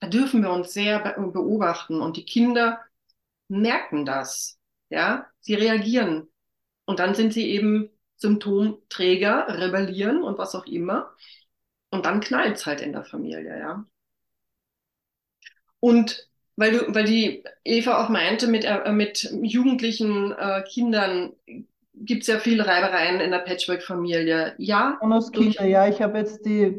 Da 0.00 0.08
dürfen 0.08 0.42
wir 0.42 0.50
uns 0.52 0.72
sehr 0.72 1.00
beobachten 1.00 2.00
und 2.00 2.16
die 2.16 2.24
Kinder 2.24 2.80
merken 3.48 4.04
das. 4.04 4.58
Ja, 4.90 5.28
sie 5.40 5.54
reagieren. 5.54 6.28
Und 6.86 7.00
dann 7.00 7.14
sind 7.14 7.32
sie 7.34 7.50
eben 7.50 7.90
Symptomträger 8.16 9.48
rebellieren 9.60 10.22
und 10.22 10.38
was 10.38 10.54
auch 10.54 10.66
immer. 10.66 11.14
Und 11.90 12.06
dann 12.06 12.20
knallt 12.20 12.56
es 12.56 12.66
halt 12.66 12.80
in 12.80 12.92
der 12.92 13.04
Familie, 13.04 13.58
ja. 13.58 13.86
Und 15.80 16.28
weil 16.56 16.72
du, 16.72 16.94
weil 16.94 17.04
die 17.04 17.44
Eva 17.64 18.04
auch 18.04 18.08
meinte, 18.08 18.48
mit, 18.48 18.64
äh, 18.64 18.90
mit 18.92 19.30
jugendlichen 19.42 20.32
äh, 20.32 20.62
Kindern 20.62 21.32
gibt 21.94 22.22
es 22.22 22.28
ja 22.28 22.38
viele 22.38 22.66
Reibereien 22.66 23.20
in 23.20 23.30
der 23.30 23.38
Patchwork-Familie. 23.38 24.54
Ja. 24.58 24.98
Kinder, 25.32 25.64
ja, 25.64 25.88
ich 25.88 26.00
habe 26.02 26.18
jetzt 26.18 26.44
die, 26.46 26.78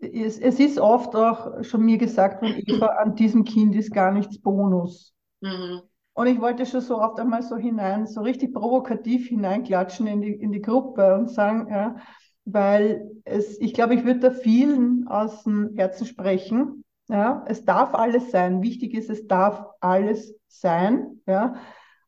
es, 0.00 0.38
es, 0.38 0.60
ist 0.60 0.78
oft 0.78 1.14
auch 1.14 1.62
schon 1.64 1.84
mir 1.84 1.98
gesagt 1.98 2.40
von 2.40 2.54
Eva, 2.66 2.86
an 2.86 3.14
diesem 3.16 3.44
Kind 3.44 3.74
ist 3.74 3.92
gar 3.92 4.12
nichts 4.12 4.40
Bonus. 4.40 5.14
Mhm. 5.40 5.82
Und 6.14 6.26
ich 6.26 6.40
wollte 6.40 6.66
schon 6.66 6.80
so 6.80 7.00
oft 7.00 7.20
einmal 7.20 7.42
so 7.42 7.56
hinein, 7.56 8.06
so 8.06 8.22
richtig 8.22 8.52
provokativ 8.52 9.28
hineinklatschen 9.28 10.06
in 10.06 10.20
die, 10.20 10.32
in 10.32 10.52
die 10.52 10.62
Gruppe 10.62 11.14
und 11.14 11.30
sagen, 11.30 11.68
ja, 11.70 11.96
weil 12.44 13.10
es, 13.24 13.60
ich 13.60 13.72
glaube, 13.72 13.94
ich 13.94 14.04
würde 14.04 14.20
da 14.20 14.30
vielen 14.30 15.06
aus 15.06 15.44
dem 15.44 15.74
Herzen 15.76 16.06
sprechen. 16.06 16.84
Ja, 17.08 17.44
es 17.46 17.64
darf 17.64 17.94
alles 17.94 18.30
sein. 18.30 18.62
Wichtig 18.62 18.94
ist, 18.94 19.10
es 19.10 19.26
darf 19.26 19.64
alles 19.80 20.34
sein. 20.46 21.20
Ja, 21.26 21.54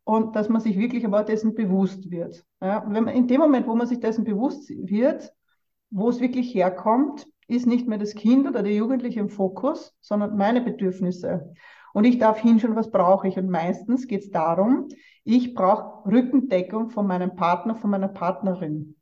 und 0.05 0.37
dass 0.37 0.49
man 0.49 0.61
sich 0.61 0.79
wirklich 0.79 1.05
aber 1.07 1.25
dessen 1.25 1.55
bewusst 1.55 2.11
wird. 2.11 2.45
Ja, 2.61 2.85
wenn 2.87 3.05
man 3.05 3.15
in 3.15 3.29
dem 3.29 3.41
Moment, 3.41 3.67
wo 3.67 3.75
man 3.75 3.87
sich 3.87 4.01
dessen 4.01 4.25
bewusst 4.25 4.69
wird, 4.69 5.33
wo 5.91 6.09
es 6.09 6.21
wirklich 6.21 6.55
herkommt, 6.55 7.27
ist 7.49 7.67
nicht 7.67 7.89
mehr 7.89 7.99
das 7.99 8.15
Kind 8.15 8.47
oder 8.49 8.63
der 8.63 8.75
Jugendliche 8.75 9.21
im 9.21 9.29
Fokus, 9.29 9.95
sondern 10.01 10.37
meine 10.37 10.61
Bedürfnisse. 10.61 11.53
Und 11.93 12.05
ich 12.05 12.19
darf 12.19 12.39
hinschauen, 12.39 12.77
was 12.77 12.91
brauche 12.91 13.27
ich. 13.27 13.37
Und 13.37 13.51
meistens 13.51 14.07
geht 14.07 14.23
es 14.23 14.31
darum, 14.31 14.89
ich 15.25 15.55
brauche 15.55 16.09
Rückendeckung 16.09 16.91
von 16.91 17.07
meinem 17.07 17.35
Partner, 17.35 17.75
von 17.75 17.91
meiner 17.91 18.09
Partnerin. 18.09 18.97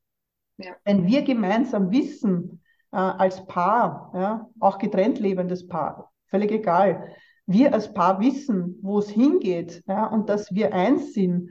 Ja. 0.57 0.73
Wenn 0.85 1.07
wir 1.07 1.23
gemeinsam 1.23 1.91
wissen, 1.91 2.58
äh, 2.93 2.97
als 2.97 3.47
Paar, 3.47 4.13
ja, 4.15 4.49
auch 4.61 4.79
getrennt 4.79 5.19
lebendes 5.19 5.67
Paar, 5.67 6.13
völlig 6.27 6.51
egal, 6.51 7.15
wir 7.47 7.73
als 7.73 7.95
Paar 7.95 8.21
wissen, 8.21 8.79
wo 8.83 8.99
es 8.99 9.09
hingeht 9.09 9.83
ja, 9.87 10.07
und 10.07 10.29
dass 10.29 10.55
wir 10.55 10.75
eins 10.75 11.15
sind, 11.15 11.51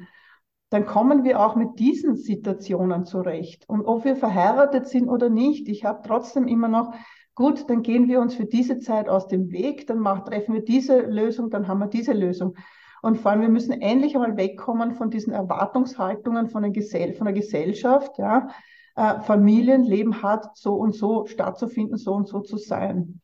dann 0.70 0.86
kommen 0.86 1.24
wir 1.24 1.40
auch 1.40 1.56
mit 1.56 1.80
diesen 1.80 2.16
Situationen 2.16 3.06
zurecht. 3.06 3.64
Und 3.68 3.86
ob 3.86 4.04
wir 4.06 4.16
verheiratet 4.16 4.88
sind 4.88 5.10
oder 5.10 5.30
nicht, 5.30 5.68
ich 5.70 5.86
habe 5.86 6.02
trotzdem 6.06 6.48
immer 6.48 6.68
noch, 6.68 6.94
gut, 7.36 7.70
dann 7.70 7.84
gehen 7.84 8.08
wir 8.08 8.20
uns 8.20 8.36
für 8.36 8.46
diese 8.46 8.80
Zeit 8.80 9.08
aus 9.08 9.28
dem 9.28 9.52
Weg, 9.52 9.88
dann 9.88 10.00
machen, 10.00 10.26
treffen 10.26 10.54
wir 10.54 10.64
diese 10.64 11.00
Lösung, 11.00 11.50
dann 11.50 11.68
haben 11.68 11.80
wir 11.80 11.88
diese 11.88 12.14
Lösung. 12.14 12.56
Und 13.02 13.18
vor 13.18 13.32
allem, 13.32 13.42
wir 13.42 13.50
müssen 13.50 13.74
endlich 13.74 14.16
einmal 14.16 14.38
wegkommen 14.38 14.94
von 14.96 15.10
diesen 15.10 15.32
Erwartungshaltungen 15.32 16.50
von, 16.50 16.64
der 16.64 16.72
Gesellschaft. 16.72 18.18
Ja. 18.18 18.50
Äh, 18.98 19.22
Familienleben 19.22 20.22
hat 20.22 20.58
so 20.58 20.74
und 20.74 20.94
so 20.94 21.26
stattzufinden, 21.26 21.98
so 21.98 22.14
und 22.14 22.28
so 22.28 22.42
zu 22.42 22.58
sein. 22.58 23.22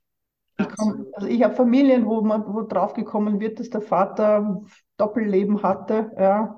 Ich, 0.58 0.68
komm, 0.78 1.08
also 1.14 1.28
ich 1.28 1.44
habe 1.44 1.56
Familien, 1.56 2.06
wo 2.06 2.22
man 2.22 2.46
wo 2.46 2.62
drauf 2.62 2.94
gekommen 2.94 3.40
wird, 3.40 3.60
dass 3.60 3.70
der 3.70 3.82
Vater 3.82 4.62
Doppelleben 4.98 5.64
hatte. 5.64 6.12
Ja 6.18 6.58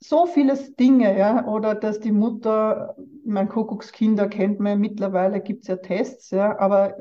so 0.00 0.26
vieles 0.26 0.76
Dinge, 0.76 1.18
ja, 1.18 1.46
oder 1.46 1.74
dass 1.74 2.00
die 2.00 2.12
Mutter, 2.12 2.96
mein 3.24 3.48
Kuckuckskinder 3.48 4.28
kennt 4.28 4.60
man 4.60 4.78
mittlerweile, 4.78 5.40
gibt 5.40 5.62
es 5.62 5.68
ja 5.68 5.76
Tests, 5.76 6.30
ja, 6.30 6.58
aber 6.58 6.96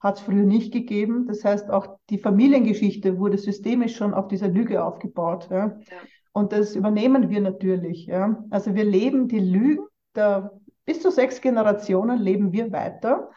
hat 0.00 0.18
es 0.18 0.22
früher 0.22 0.44
nicht 0.44 0.72
gegeben. 0.72 1.26
Das 1.26 1.44
heißt, 1.44 1.70
auch 1.70 1.98
die 2.10 2.18
Familiengeschichte 2.18 3.18
wurde 3.18 3.38
systemisch 3.38 3.96
schon 3.96 4.12
auf 4.12 4.28
dieser 4.28 4.48
Lüge 4.48 4.84
aufgebaut. 4.84 5.48
Ja. 5.50 5.66
ja. 5.66 5.74
Und 6.34 6.52
das 6.52 6.76
übernehmen 6.76 7.30
wir 7.30 7.40
natürlich. 7.40 8.06
Ja. 8.06 8.44
Also 8.50 8.74
wir 8.74 8.84
leben 8.84 9.28
die 9.28 9.40
Lügen 9.40 9.86
der 10.14 10.52
bis 10.84 11.00
zu 11.00 11.10
sechs 11.10 11.40
Generationen 11.40 12.18
leben 12.18 12.52
wir 12.52 12.70
weiter 12.72 13.30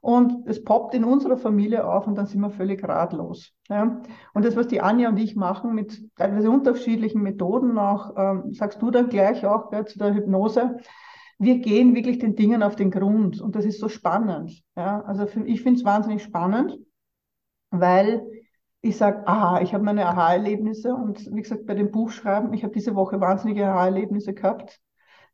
und 0.00 0.46
es 0.46 0.62
poppt 0.64 0.94
in 0.94 1.04
unserer 1.04 1.36
Familie 1.36 1.86
auf 1.86 2.06
und 2.06 2.14
dann 2.16 2.26
sind 2.26 2.40
wir 2.40 2.50
völlig 2.50 2.82
ratlos. 2.86 3.52
Ja? 3.68 4.02
Und 4.32 4.44
das, 4.44 4.56
was 4.56 4.68
die 4.68 4.80
Anja 4.80 5.08
und 5.08 5.18
ich 5.18 5.36
machen 5.36 5.74
mit 5.74 6.02
teilweise 6.16 6.50
unterschiedlichen 6.50 7.22
Methoden, 7.22 7.78
auch 7.78 8.14
ähm, 8.16 8.52
sagst 8.52 8.80
du 8.82 8.90
dann 8.90 9.08
gleich 9.08 9.44
auch 9.46 9.72
ja, 9.72 9.84
zu 9.84 9.98
der 9.98 10.14
Hypnose, 10.14 10.78
wir 11.38 11.58
gehen 11.58 11.94
wirklich 11.94 12.18
den 12.18 12.36
Dingen 12.36 12.62
auf 12.62 12.76
den 12.76 12.90
Grund 12.90 13.40
und 13.40 13.56
das 13.56 13.64
ist 13.64 13.80
so 13.80 13.88
spannend. 13.88 14.62
Ja? 14.76 15.02
Also 15.02 15.26
für, 15.26 15.44
ich 15.46 15.62
finde 15.62 15.78
es 15.78 15.84
wahnsinnig 15.84 16.22
spannend, 16.22 16.78
weil 17.70 18.26
ich 18.84 18.98
sage, 18.98 19.26
aha, 19.26 19.62
ich 19.62 19.72
habe 19.72 19.82
meine 19.82 20.06
Aha-Erlebnisse 20.06 20.94
und 20.94 21.26
wie 21.34 21.40
gesagt, 21.40 21.64
bei 21.66 21.74
dem 21.74 21.90
Buchschreiben, 21.90 22.52
ich 22.52 22.64
habe 22.64 22.74
diese 22.74 22.94
Woche 22.94 23.18
wahnsinnige 23.18 23.66
Aha-Erlebnisse 23.66 24.34
gehabt, 24.34 24.78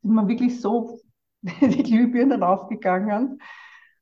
sind 0.03 0.15
mir 0.15 0.29
wirklich 0.29 0.61
so 0.61 1.01
die 1.43 1.83
Glühbirnen 1.83 2.45
aufgegangen 2.45 3.41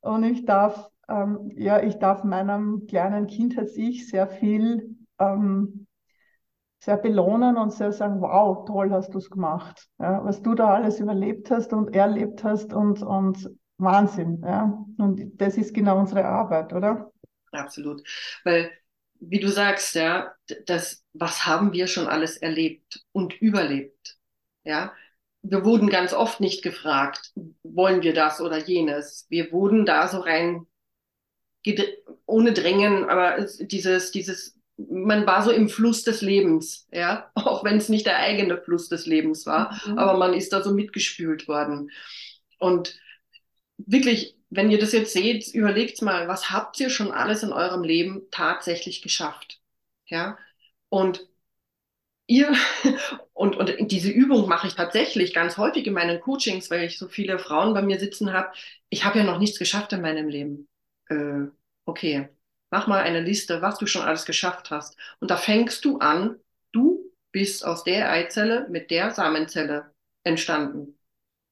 und 0.01 0.23
ich 0.23 0.45
darf, 0.45 0.89
ähm, 1.07 1.51
ja, 1.55 1.81
ich 1.81 1.95
darf 1.95 2.23
meinem 2.23 2.85
kleinen 2.87 3.25
Kind 3.25 3.57
als 3.57 3.75
ich 3.75 4.07
sehr 4.07 4.27
viel, 4.27 4.95
ähm, 5.17 5.87
sehr 6.79 6.97
belohnen 6.97 7.57
und 7.57 7.73
sehr 7.73 7.91
sagen, 7.91 8.21
wow, 8.21 8.65
toll 8.65 8.91
hast 8.91 9.15
du 9.15 9.17
es 9.17 9.31
gemacht. 9.31 9.89
Ja, 9.97 10.23
was 10.23 10.43
du 10.43 10.53
da 10.53 10.75
alles 10.75 10.99
überlebt 10.99 11.49
hast 11.49 11.73
und 11.73 11.95
erlebt 11.95 12.43
hast 12.43 12.71
und, 12.71 13.01
und 13.01 13.49
Wahnsinn. 13.79 14.43
Ja. 14.45 14.85
Und 14.99 15.41
das 15.41 15.57
ist 15.57 15.73
genau 15.73 15.97
unsere 15.97 16.25
Arbeit, 16.25 16.71
oder? 16.71 17.11
Absolut. 17.51 18.03
Weil, 18.43 18.69
wie 19.19 19.39
du 19.39 19.49
sagst, 19.49 19.95
ja, 19.95 20.33
das, 20.65 21.03
was 21.13 21.45
haben 21.45 21.73
wir 21.73 21.87
schon 21.87 22.07
alles 22.07 22.37
erlebt 22.37 23.05
und 23.11 23.39
überlebt? 23.41 24.17
Ja, 24.63 24.93
wir 25.41 25.63
wurden 25.63 25.89
ganz 25.89 26.13
oft 26.13 26.39
nicht 26.39 26.63
gefragt, 26.63 27.33
wollen 27.63 28.03
wir 28.03 28.13
das 28.13 28.41
oder 28.41 28.57
jenes. 28.57 29.25
Wir 29.29 29.51
wurden 29.51 29.85
da 29.85 30.07
so 30.07 30.19
rein, 30.19 30.67
ohne 32.25 32.53
Drängen, 32.53 33.05
aber 33.09 33.45
dieses, 33.59 34.11
dieses, 34.11 34.57
man 34.77 35.25
war 35.27 35.43
so 35.43 35.51
im 35.51 35.69
Fluss 35.69 36.03
des 36.03 36.21
Lebens, 36.21 36.87
ja, 36.91 37.31
auch 37.35 37.63
wenn 37.63 37.77
es 37.77 37.89
nicht 37.89 38.05
der 38.05 38.17
eigene 38.17 38.57
Fluss 38.61 38.89
des 38.89 39.05
Lebens 39.05 39.45
war, 39.45 39.79
mhm. 39.85 39.97
aber 39.97 40.17
man 40.17 40.33
ist 40.33 40.53
da 40.53 40.61
so 40.61 40.73
mitgespült 40.73 41.47
worden. 41.47 41.91
Und 42.59 42.99
wirklich, 43.77 44.35
wenn 44.49 44.71
ihr 44.71 44.79
das 44.79 44.91
jetzt 44.93 45.13
seht, 45.13 45.47
überlegt 45.53 46.01
mal, 46.01 46.27
was 46.27 46.49
habt 46.51 46.79
ihr 46.79 46.89
schon 46.89 47.11
alles 47.11 47.43
in 47.43 47.53
eurem 47.53 47.83
Leben 47.83 48.23
tatsächlich 48.31 49.01
geschafft? 49.01 49.61
Ja, 50.07 50.37
und 50.89 51.27
ihr, 52.27 52.53
und, 53.33 53.57
und 53.57 53.91
diese 53.91 54.09
Übung 54.11 54.47
mache 54.47 54.67
ich 54.67 54.75
tatsächlich 54.75 55.33
ganz 55.33 55.57
häufig 55.57 55.85
in 55.87 55.93
meinen 55.93 56.19
Coachings, 56.21 56.69
weil 56.69 56.83
ich 56.83 56.97
so 56.97 57.07
viele 57.07 57.39
Frauen 57.39 57.73
bei 57.73 57.81
mir 57.81 57.99
sitzen 57.99 58.33
habe. 58.33 58.51
Ich 58.89 59.03
habe 59.05 59.19
ja 59.19 59.25
noch 59.25 59.39
nichts 59.39 59.59
geschafft 59.59 59.93
in 59.93 60.01
meinem 60.01 60.27
Leben. 60.29 60.67
Äh, 61.09 61.47
okay, 61.85 62.29
mach 62.69 62.87
mal 62.87 63.01
eine 63.01 63.21
Liste, 63.21 63.61
was 63.61 63.77
du 63.77 63.85
schon 63.87 64.03
alles 64.03 64.25
geschafft 64.25 64.71
hast. 64.71 64.97
Und 65.19 65.31
da 65.31 65.37
fängst 65.37 65.85
du 65.85 65.99
an, 65.99 66.39
du 66.71 67.11
bist 67.31 67.65
aus 67.65 67.83
der 67.83 68.11
Eizelle 68.11 68.67
mit 68.69 68.91
der 68.91 69.11
Samenzelle 69.11 69.93
entstanden. 70.23 70.97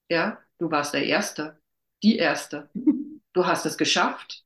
Ja, 0.09 0.39
du 0.59 0.71
warst 0.71 0.93
der 0.93 1.05
Erste, 1.05 1.59
die 2.03 2.17
Erste. 2.17 2.69
Du 3.33 3.45
hast 3.45 3.65
es 3.67 3.77
geschafft. 3.77 4.43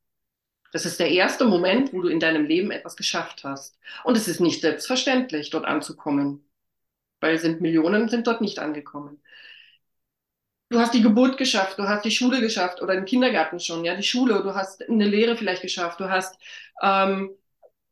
Das 0.74 0.86
ist 0.86 1.00
der 1.00 1.12
erste 1.12 1.46
Moment, 1.46 1.94
wo 1.94 2.02
du 2.02 2.10
in 2.10 2.20
deinem 2.20 2.46
Leben 2.46 2.72
etwas 2.72 2.98
geschafft 2.98 3.44
hast. 3.44 3.78
Und 4.04 4.18
es 4.18 4.28
ist 4.28 4.42
nicht 4.42 4.62
selbstverständlich, 4.62 5.50
dort 5.50 5.66
anzukommen, 5.66 6.46
weil 7.22 7.40
sind 7.40 7.62
Millionen 7.62 8.10
sind 8.10 8.28
dort 8.28 8.42
nicht 8.42 8.60
angekommen. 8.60 9.22
Du 10.70 10.80
hast 10.80 10.94
die 10.94 11.02
Geburt 11.02 11.38
geschafft, 11.38 11.78
du 11.80 11.84
hast 11.84 12.06
die 12.06 12.12
Schule 12.12 12.40
geschafft 12.40 12.82
oder 12.82 12.96
den 12.96 13.04
Kindergarten 13.06 13.60
schon, 13.60 13.84
ja, 13.84 13.94
die 13.96 14.04
Schule, 14.04 14.42
du 14.42 14.56
hast 14.56 14.88
eine 14.88 15.06
Lehre 15.06 15.36
vielleicht 15.36 15.62
geschafft, 15.62 16.00
du 16.00 16.10
hast 16.10 16.38
ähm, 16.82 17.32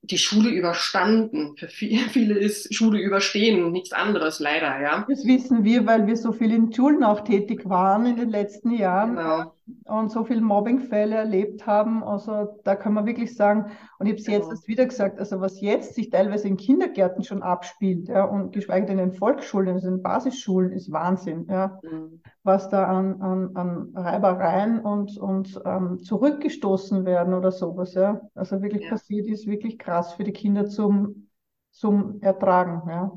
die 0.02 0.18
Schule 0.18 0.50
überstanden. 0.50 1.56
Für 1.58 1.68
viele 2.10 2.38
ist 2.38 2.74
Schule 2.74 3.00
überstehen 3.00 3.72
nichts 3.72 3.92
anderes, 3.92 4.40
leider, 4.40 4.82
ja. 4.82 5.06
Das 5.10 5.26
wissen 5.26 5.64
wir, 5.64 5.86
weil 5.86 6.08
wir 6.08 6.18
so 6.18 6.32
viel 6.32 6.54
in 6.54 6.74
Schulen 6.74 7.04
auch 7.04 7.22
tätig 7.22 7.68
waren 7.70 8.06
in 8.06 8.16
den 8.16 8.30
letzten 8.30 8.72
Jahren 8.72 9.16
genau. 9.16 9.54
Und 9.86 10.12
so 10.12 10.24
viele 10.24 10.42
Mobbingfälle 10.42 11.16
erlebt 11.16 11.66
haben. 11.66 12.04
Also 12.04 12.60
da 12.64 12.76
kann 12.76 12.94
man 12.94 13.06
wirklich 13.06 13.36
sagen, 13.36 13.72
und 13.98 14.06
ich 14.06 14.12
habe 14.14 14.20
es 14.20 14.26
genau. 14.26 14.38
jetzt 14.38 14.50
erst 14.50 14.68
wieder 14.68 14.86
gesagt, 14.86 15.20
also 15.20 15.42
was 15.42 15.62
jetzt 15.62 15.96
sich 15.96 16.10
teilweise 16.10 16.48
in 16.48 16.58
Kindergärten 16.58 17.24
schon 17.24 17.44
abspielt, 17.44 18.08
ja, 18.08 18.24
und 18.24 18.52
geschweige 18.52 18.88
denn 18.88 19.00
in 19.00 19.14
Volksschulen, 19.14 19.70
also 19.70 19.88
in 19.88 20.02
Basisschulen, 20.02 20.72
ist 20.72 20.92
Wahnsinn, 20.92 21.48
ja. 21.50 21.80
Mhm. 21.84 22.22
Was 22.44 22.70
da 22.70 22.86
an, 22.86 23.22
an, 23.22 23.56
an 23.56 23.92
Reibereien 23.96 24.80
und, 24.80 25.18
und 25.18 25.62
ähm, 25.66 26.00
zurückgestoßen 26.00 27.06
werden 27.06 27.34
oder 27.34 27.52
sowas, 27.52 27.94
ja. 27.94 28.22
Also 28.36 28.62
wirklich 28.62 28.84
ja. 28.84 28.90
passiert 28.90 29.28
ist 29.28 29.48
wirklich 29.48 29.78
krass 29.80 30.14
für 30.14 30.24
die 30.24 30.34
Kinder 30.34 30.66
zum, 30.66 31.30
zum 31.72 32.22
Ertragen, 32.22 32.90
ja. 32.90 33.12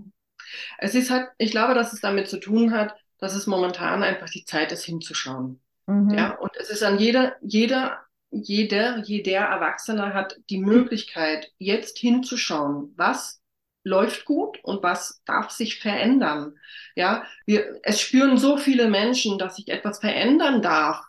Es 0.79 0.95
ist 0.95 1.11
halt, 1.11 1.29
ich 1.39 1.51
glaube, 1.51 1.75
dass 1.75 1.93
es 1.93 2.01
damit 2.01 2.29
zu 2.29 2.39
tun 2.39 2.73
hat, 2.73 2.95
dass 3.19 3.35
es 3.35 3.47
momentan 3.47 4.03
einfach 4.03 4.29
die 4.29 4.45
Zeit 4.45 4.73
ist, 4.73 4.85
hinzuschauen. 4.85 5.61
Mhm. 5.93 6.11
Ja, 6.11 6.37
und 6.37 6.51
es 6.57 6.71
ist 6.71 6.83
an 6.83 6.99
jeder, 6.99 7.37
jeder 7.41 8.03
jeder, 8.33 8.99
jeder 9.05 9.41
Erwachsene 9.41 10.15
hat 10.15 10.39
die 10.49 10.59
Möglichkeit, 10.59 11.53
jetzt 11.59 11.99
hinzuschauen, 11.99 12.93
was 12.97 13.41
läuft 13.85 14.25
gut 14.25 14.59
und 14.63 14.83
was 14.83 15.23
darf 15.27 15.51
sich 15.51 15.81
verändern. 15.81 16.59
Ja, 16.97 17.25
wir, 17.47 17.81
es 17.83 18.01
spüren 18.01 18.39
so 18.39 18.57
viele 18.57 18.89
Menschen, 18.89 19.39
dass 19.39 19.57
sich 19.57 19.69
etwas 19.69 20.01
verändern 20.01 20.63
darf, 20.63 21.05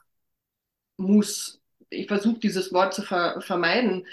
muss. 0.97 1.61
Ich 1.89 2.07
versuche 2.07 2.39
dieses 2.39 2.73
Wort 2.73 2.93
zu 2.93 3.03
ver 3.03 3.41
vermeiden. 3.41 4.05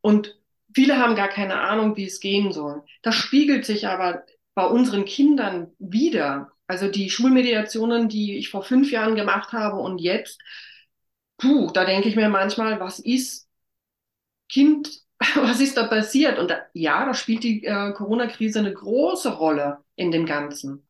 Und 0.00 0.36
viele 0.74 0.98
haben 0.98 1.16
gar 1.16 1.28
keine 1.28 1.60
Ahnung, 1.60 1.96
wie 1.96 2.06
es 2.06 2.20
gehen 2.20 2.52
soll. 2.52 2.84
Das 3.02 3.16
spiegelt 3.16 3.66
sich 3.66 3.86
aber 3.88 4.24
bei 4.56 4.66
unseren 4.66 5.04
Kindern 5.04 5.70
wieder. 5.78 6.50
Also 6.66 6.88
die 6.90 7.10
Schulmediationen, 7.10 8.08
die 8.08 8.38
ich 8.38 8.48
vor 8.48 8.62
fünf 8.62 8.90
Jahren 8.90 9.14
gemacht 9.14 9.52
habe 9.52 9.76
und 9.76 9.98
jetzt, 9.98 10.40
puh, 11.36 11.70
da 11.72 11.84
denke 11.84 12.08
ich 12.08 12.16
mir 12.16 12.30
manchmal, 12.30 12.80
was 12.80 12.98
ist 12.98 13.48
Kind, 14.48 14.88
was 15.36 15.60
ist 15.60 15.76
da 15.76 15.86
passiert? 15.86 16.38
Und 16.38 16.50
da, 16.50 16.62
ja, 16.72 17.04
da 17.04 17.12
spielt 17.12 17.44
die 17.44 17.64
äh, 17.64 17.92
Corona-Krise 17.92 18.60
eine 18.60 18.72
große 18.72 19.34
Rolle 19.36 19.84
in 19.94 20.10
dem 20.10 20.24
Ganzen. 20.24 20.88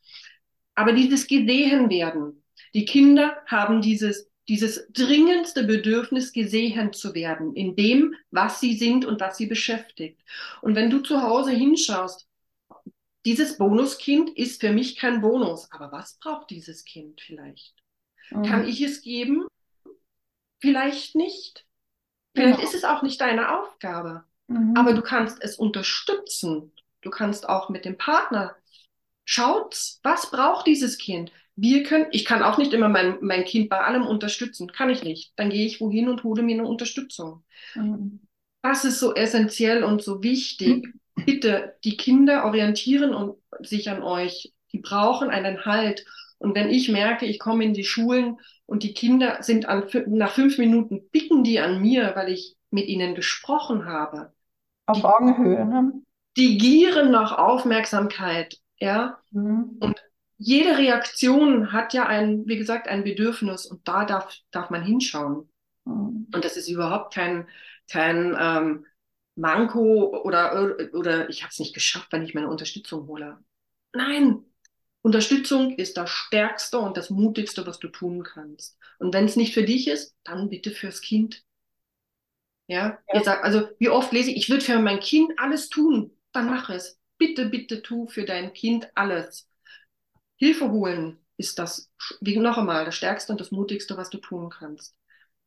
Aber 0.77 0.93
dieses 0.93 1.27
gesehen 1.27 1.91
werden, 1.91 2.45
die 2.73 2.85
Kinder 2.85 3.37
haben 3.47 3.83
dieses, 3.83 4.31
dieses 4.49 4.87
dringendste 4.93 5.65
Bedürfnis, 5.65 6.33
gesehen 6.33 6.93
zu 6.93 7.15
werden 7.15 7.55
in 7.57 7.75
dem, 7.75 8.15
was 8.31 8.61
sie 8.61 8.77
sind 8.77 9.05
und 9.05 9.21
was 9.21 9.37
sie 9.37 9.47
beschäftigt. 9.47 10.21
Und 10.63 10.77
wenn 10.77 10.89
du 10.89 11.01
zu 11.01 11.23
Hause 11.23 11.51
hinschaust, 11.51 12.29
dieses 13.27 13.59
Bonuskind 13.59 14.31
ist 14.31 14.61
für 14.61 14.73
mich 14.73 14.97
kein 14.97 15.21
Bonus. 15.21 15.69
Aber 15.73 15.91
was 15.91 16.15
braucht 16.21 16.49
dieses 16.49 16.85
Kind 16.85 17.21
vielleicht? 17.21 17.75
Mhm. 18.31 18.43
Kann 18.45 18.67
ich 18.67 18.81
es 18.81 19.03
geben? 19.03 19.47
Vielleicht 20.61 21.17
nicht. 21.17 21.67
Vielleicht 22.35 22.59
genau. 22.59 22.69
ist 22.69 22.75
es 22.77 22.85
auch 22.85 23.03
nicht 23.03 23.21
deine 23.21 23.59
Aufgabe. 23.59 24.25
Mhm. 24.47 24.75
Aber 24.77 24.95
du 24.95 25.03
kannst 25.03 25.43
es 25.43 25.57
unterstützen. 25.57 26.73
Du 27.03 27.11
kannst 27.11 27.49
auch 27.49 27.69
mit 27.69 27.85
dem 27.85 27.99
Partner 27.99 28.55
schaut, 29.25 29.77
was 30.05 30.31
braucht 30.31 30.69
dieses 30.69 30.97
Kind? 30.97 31.33
Wir 31.57 31.83
können, 31.83 32.07
ich 32.13 32.25
kann 32.25 32.45
auch 32.45 32.59
nicht 32.59 32.73
immer 32.75 32.89
mein, 32.89 33.19
mein 33.23 33.45
Kind 33.45 33.69
bei 33.69 33.81
allem 33.81 34.07
unterstützen. 34.07 34.71
Kann 34.71 34.89
ich 34.89 35.03
nicht. 35.03 35.33
Dann 35.35 35.51
gehe 35.51 35.67
ich 35.67 35.81
wohin 35.81 36.09
und 36.09 36.23
hole 36.23 36.45
mir 36.45 36.61
eine 36.61 36.69
Unterstützung. 36.69 37.43
Mhm. 37.75 38.21
Das 38.63 38.85
ist 38.85 39.01
so 39.01 39.15
essentiell 39.15 39.83
und 39.83 40.01
so 40.01 40.23
wichtig. 40.23 40.87
Mhm. 40.87 41.01
Bitte 41.25 41.75
die 41.85 41.97
Kinder 41.97 42.45
orientieren 42.45 43.15
und 43.15 43.39
sich 43.61 43.91
an 43.91 44.03
euch. 44.03 44.53
Die 44.73 44.79
brauchen 44.79 45.31
einen 45.31 45.65
Halt. 45.65 46.05
Und 46.39 46.55
wenn 46.55 46.69
ich 46.69 46.91
merke, 46.91 47.27
ich 47.27 47.39
komme 47.39 47.65
in 47.65 47.75
die 47.75 47.85
Schulen 47.85 48.39
und 48.67 48.83
die 48.83 48.95
Kinder 48.95 49.43
sind 49.43 49.67
an, 49.67 49.85
nach 50.09 50.33
fünf 50.33 50.59
Minuten 50.59 51.09
bicken 51.11 51.45
die 51.45 51.61
an 51.61 51.81
mir, 51.81 52.13
weil 52.15 52.31
ich 52.31 52.57
mit 52.71 52.87
ihnen 52.89 53.15
gesprochen 53.15 53.87
habe. 53.87 54.33
Auf 54.87 54.99
die, 54.99 55.05
Augenhöhe, 55.05 55.65
ne? 55.65 55.93
Die 56.37 56.59
gieren 56.59 57.11
nach 57.11 57.39
Aufmerksamkeit, 57.39 58.59
ja. 58.79 59.19
Mhm. 59.31 59.79
Und 59.81 59.97
jede 60.37 60.77
Reaktion 60.77 61.73
hat 61.73 61.95
ja 61.95 62.07
ein, 62.07 62.47
wie 62.47 62.59
gesagt, 62.59 62.89
ein 62.89 63.05
Bedürfnis 63.05 63.65
und 63.67 63.89
da 63.89 64.05
darf, 64.05 64.37
darf 64.51 64.69
man 64.69 64.83
hinschauen. 64.83 65.49
Mhm. 65.85 66.29
Und 66.35 66.45
das 66.45 66.57
ist 66.57 66.69
überhaupt 66.69 67.15
kein, 67.15 67.49
kein 67.91 68.37
ähm, 68.39 68.87
Manko 69.37 70.23
oder, 70.25 70.77
oder 70.93 71.29
ich 71.29 71.43
habe 71.43 71.51
es 71.51 71.59
nicht 71.59 71.75
geschafft, 71.75 72.09
wenn 72.11 72.25
ich 72.25 72.35
meine 72.35 72.49
Unterstützung 72.49 73.07
hole. 73.07 73.39
Nein, 73.93 74.45
Unterstützung 75.03 75.77
ist 75.77 75.97
das 75.97 76.11
Stärkste 76.11 76.79
und 76.79 76.97
das 76.97 77.11
Mutigste, 77.11 77.67
was 77.67 77.79
du 77.79 77.89
tun 77.89 78.25
kannst. 78.25 78.77
Und 78.99 79.15
wenn 79.15 79.27
es 79.27 79.37
nicht 79.37 79.55
für 79.55 79.63
dich 79.63 79.89
ist, 79.89 80.17
dann 80.25 80.49
bitte 80.49 80.71
fürs 80.71 81.01
Kind. 81.01 81.45
Ja, 82.67 82.99
ja. 83.13 83.23
Sagt, 83.23 83.45
also 83.45 83.69
wie 83.79 83.89
oft 83.89 84.13
lese 84.13 84.31
ich, 84.31 84.37
ich 84.37 84.51
würde 84.51 84.65
für 84.65 84.79
mein 84.81 84.99
Kind 84.99 85.33
alles 85.39 85.69
tun, 85.69 86.11
dann 86.33 86.47
mach 86.47 86.71
es. 86.71 86.99
Bitte, 87.19 87.47
bitte 87.47 87.83
tu 87.83 88.09
für 88.09 88.25
dein 88.25 88.53
Kind 88.53 88.91
alles. 88.97 89.49
Hilfe 90.37 90.71
holen 90.71 91.19
ist 91.37 91.59
das, 91.59 91.91
wie 92.21 92.37
noch 92.39 92.59
einmal, 92.59 92.85
das 92.85 92.97
Stärkste 92.97 93.33
und 93.33 93.41
das 93.41 93.53
Mutigste, 93.53 93.97
was 93.97 94.11
du 94.11 94.19
tun 94.19 94.51
kannst. 94.51 94.97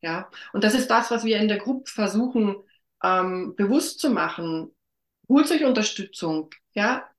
Ja, 0.02 0.32
und 0.54 0.64
das 0.64 0.76
ist 0.76 0.88
das, 0.88 1.12
was 1.12 1.26
wir 1.26 1.38
in 1.38 1.50
der 1.50 1.58
Gruppe 1.58 1.92
versuchen 1.92 2.56
ähm, 3.04 3.56
bewusst 3.56 4.00
zu 4.00 4.10
machen. 4.10 4.72
Holt 5.28 5.52
euch 5.52 5.64
Unterstützung. 5.66 6.50
Ja, 6.74 7.10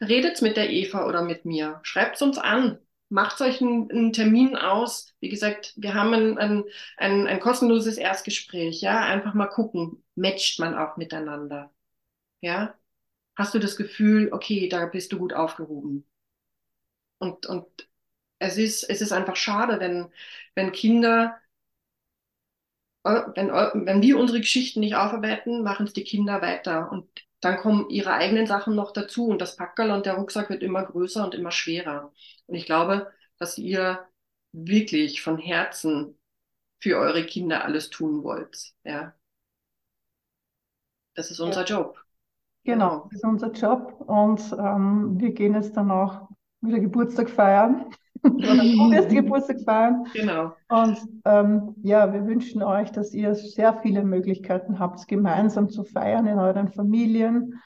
redet 0.00 0.42
mit 0.42 0.56
der 0.56 0.70
Eva 0.70 1.06
oder 1.06 1.22
mit 1.22 1.44
mir, 1.44 1.80
schreibt 1.82 2.20
uns 2.22 2.38
an, 2.38 2.78
macht 3.08 3.40
euch 3.40 3.60
einen, 3.60 3.90
einen, 3.90 4.12
Termin 4.12 4.56
aus. 4.56 5.14
Wie 5.20 5.28
gesagt, 5.28 5.72
wir 5.76 5.94
haben 5.94 6.14
ein, 6.14 6.38
ein, 6.38 7.26
ein, 7.26 7.40
kostenloses 7.40 7.96
Erstgespräch, 7.98 8.80
ja, 8.80 9.00
einfach 9.00 9.34
mal 9.34 9.46
gucken, 9.46 10.04
matcht 10.14 10.60
man 10.60 10.76
auch 10.76 10.96
miteinander, 10.96 11.72
ja. 12.40 12.74
Hast 13.36 13.54
du 13.54 13.60
das 13.60 13.76
Gefühl, 13.76 14.32
okay, 14.32 14.68
da 14.68 14.86
bist 14.86 15.12
du 15.12 15.18
gut 15.18 15.32
aufgehoben? 15.32 16.06
Und, 17.18 17.46
und 17.46 17.66
es 18.38 18.56
ist, 18.58 18.84
es 18.84 19.00
ist 19.00 19.12
einfach 19.12 19.36
schade, 19.36 19.80
wenn, 19.80 20.12
wenn 20.54 20.72
Kinder, 20.72 21.38
wenn, 23.04 23.48
wenn 23.48 24.02
wir 24.02 24.18
unsere 24.18 24.40
Geschichten 24.40 24.80
nicht 24.80 24.96
aufarbeiten, 24.96 25.62
machen 25.62 25.86
es 25.86 25.92
die 25.92 26.04
Kinder 26.04 26.42
weiter. 26.42 26.90
Und 26.90 27.08
dann 27.40 27.58
kommen 27.58 27.88
ihre 27.90 28.12
eigenen 28.12 28.46
Sachen 28.46 28.74
noch 28.74 28.92
dazu 28.92 29.28
und 29.28 29.40
das 29.40 29.56
Packerl 29.56 29.92
und 29.92 30.06
der 30.06 30.14
Rucksack 30.14 30.50
wird 30.50 30.62
immer 30.62 30.84
größer 30.84 31.24
und 31.24 31.34
immer 31.34 31.52
schwerer. 31.52 32.12
Und 32.46 32.54
ich 32.54 32.66
glaube, 32.66 33.10
dass 33.38 33.58
ihr 33.58 34.06
wirklich 34.52 35.22
von 35.22 35.38
Herzen 35.38 36.18
für 36.80 36.96
eure 36.96 37.24
Kinder 37.24 37.64
alles 37.64 37.90
tun 37.90 38.22
wollt. 38.24 38.72
Ja. 38.84 39.14
Das 41.14 41.30
ist 41.30 41.40
unser. 41.40 41.64
Job. 41.64 41.98
Genau, 42.64 43.08
das 43.10 43.14
ist 43.14 43.24
unser 43.24 43.50
Job 43.52 44.04
und 44.06 44.40
ähm, 44.52 45.18
wir 45.18 45.32
gehen 45.32 45.54
jetzt 45.54 45.76
dann 45.76 45.90
auch 45.90 46.28
wieder 46.60 46.80
Geburtstag 46.80 47.30
feiern. 47.30 47.86
Du 48.22 48.30
wirst 48.90 49.10
Geburtstag 49.10 49.60
feiern. 49.62 50.04
Genau. 50.12 50.52
Und 50.68 50.98
ähm, 51.24 51.74
ja, 51.82 52.12
wir 52.12 52.26
wünschen 52.26 52.62
euch, 52.62 52.90
dass 52.90 53.12
ihr 53.14 53.34
sehr 53.34 53.74
viele 53.74 54.04
Möglichkeiten 54.04 54.78
habt, 54.78 55.06
gemeinsam 55.08 55.68
zu 55.68 55.84
feiern 55.84 56.26
in 56.26 56.38
euren 56.38 56.68
Familien. 56.68 57.60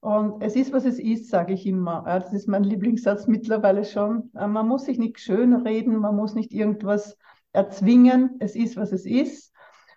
Und 0.00 0.42
es 0.42 0.54
ist, 0.54 0.72
was 0.72 0.84
es 0.84 0.98
ist, 0.98 1.28
sage 1.28 1.54
ich 1.54 1.66
immer. 1.66 2.04
Das 2.06 2.32
ist 2.32 2.48
mein 2.48 2.62
Lieblingssatz 2.62 3.26
mittlerweile 3.26 3.84
schon. 3.84 4.30
Äh, 4.36 4.46
man 4.46 4.68
muss 4.68 4.84
sich 4.84 4.98
nicht 4.98 5.18
schönreden, 5.20 5.96
man 5.96 6.16
muss 6.16 6.34
nicht 6.34 6.52
irgendwas 6.52 7.16
erzwingen. 7.52 8.36
Es 8.38 8.54
ist, 8.54 8.76
was 8.76 8.92
es 8.92 9.06
ist. 9.06 9.52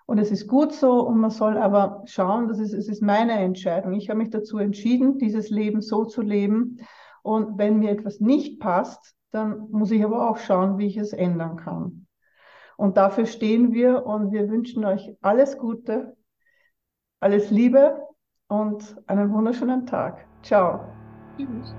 Und 0.07 0.17
es 0.17 0.31
ist 0.31 0.47
gut 0.47 0.73
so 0.73 1.07
und 1.07 1.19
man 1.19 1.29
soll 1.29 1.57
aber 1.57 2.03
schauen, 2.05 2.47
dass 2.49 2.59
es, 2.59 2.73
es 2.73 2.89
ist 2.89 3.01
meine 3.01 3.33
Entscheidung. 3.33 3.93
Ich 3.93 4.09
habe 4.09 4.19
mich 4.19 4.29
dazu 4.29 4.57
entschieden, 4.57 5.19
dieses 5.19 5.49
Leben 5.49 5.81
so 5.81 6.03
zu 6.05 6.21
leben. 6.21 6.79
Und 7.23 7.57
wenn 7.57 7.79
mir 7.79 7.91
etwas 7.91 8.19
nicht 8.19 8.59
passt, 8.59 9.15
dann 9.31 9.69
muss 9.71 9.91
ich 9.91 10.03
aber 10.03 10.29
auch 10.29 10.37
schauen, 10.37 10.77
wie 10.77 10.87
ich 10.87 10.97
es 10.97 11.13
ändern 11.13 11.57
kann. 11.57 12.07
Und 12.77 12.97
dafür 12.97 13.25
stehen 13.25 13.73
wir 13.73 14.05
und 14.05 14.31
wir 14.31 14.49
wünschen 14.49 14.85
euch 14.85 15.15
alles 15.21 15.57
Gute, 15.57 16.17
alles 17.19 17.51
Liebe 17.51 18.01
und 18.47 18.97
einen 19.07 19.31
wunderschönen 19.31 19.85
Tag. 19.85 20.25
Ciao. 20.41 20.85
Tschüss. 21.37 21.75